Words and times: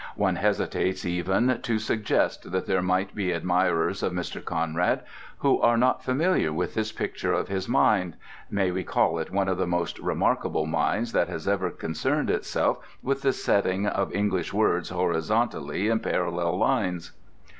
One 0.15 0.37
hesitates 0.37 1.05
even 1.05 1.59
to 1.61 1.77
suggest 1.77 2.51
that 2.51 2.65
there 2.65 2.81
may 2.81 3.03
be 3.13 3.31
admirers 3.31 4.01
of 4.01 4.13
Mr. 4.13 4.43
Conrad 4.43 5.03
who 5.37 5.61
are 5.61 5.77
not 5.77 6.03
familiar 6.03 6.51
with 6.51 6.73
this 6.73 6.91
picture 6.91 7.33
of 7.33 7.49
his 7.49 7.69
mind—may 7.69 8.71
we 8.71 8.83
call 8.83 9.19
it 9.19 9.29
one 9.29 9.47
of 9.47 9.59
the 9.59 9.67
most 9.67 9.99
remarkable 9.99 10.65
minds 10.65 11.11
that 11.11 11.29
has 11.29 11.47
ever 11.47 11.69
concerned 11.69 12.31
itself 12.31 12.79
with 13.03 13.21
the 13.21 13.31
setting 13.31 13.85
of 13.85 14.11
English 14.11 14.51
words 14.51 14.89
horizontally 14.89 15.87
in 15.87 15.99
parallel 15.99 16.57
lines? 16.57 17.11